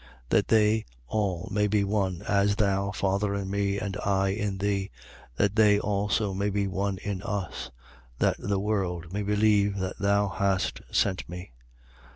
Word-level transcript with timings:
17:21. 0.29 0.29
That 0.29 0.47
they 0.47 0.85
all 1.05 1.47
may 1.51 1.67
be 1.67 1.83
one, 1.83 2.23
as 2.27 2.55
thou, 2.55 2.89
Father, 2.89 3.35
in 3.35 3.51
me, 3.51 3.77
and 3.77 3.95
I 4.03 4.29
in 4.29 4.57
thee; 4.57 4.89
that 5.35 5.55
they 5.55 5.79
also 5.79 6.33
may 6.33 6.49
be 6.49 6.65
one 6.65 6.97
in 6.97 7.21
us: 7.21 7.69
that 8.17 8.37
the 8.39 8.57
world 8.59 9.13
may 9.13 9.21
believe 9.21 9.77
that 9.77 9.99
thou 9.99 10.27
hast 10.29 10.81
sent 10.89 11.29
me. 11.29 11.51